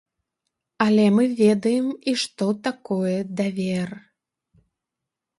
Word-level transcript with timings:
Але 0.85 1.03
мы 1.17 1.25
ведаем 1.41 1.87
і 2.11 2.13
што 2.21 2.47
такое 2.67 3.17
давер. 3.41 3.89